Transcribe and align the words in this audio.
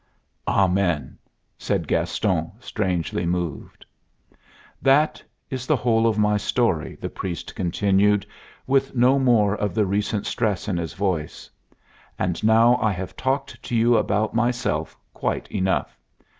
"Amen!" 0.47 1.19
said 1.59 1.87
Gaston, 1.87 2.53
strangely 2.59 3.23
moved. 3.27 3.85
"That 4.81 5.21
is 5.51 5.67
the 5.67 5.75
whole 5.75 6.07
of 6.07 6.17
my 6.17 6.37
story," 6.37 6.97
the 6.99 7.07
priest 7.07 7.53
continued, 7.53 8.25
with 8.65 8.95
no 8.95 9.19
more 9.19 9.55
of 9.55 9.75
the 9.75 9.85
recent 9.85 10.25
stress 10.25 10.67
in 10.67 10.77
his 10.77 10.95
voice. 10.95 11.51
"And 12.17 12.43
now 12.43 12.77
I 12.77 12.91
have 12.93 13.15
talked 13.15 13.61
to 13.61 13.75
you 13.75 13.95
about 13.95 14.33
myself 14.33 14.97
quite 15.13 15.47
enough. 15.51 15.95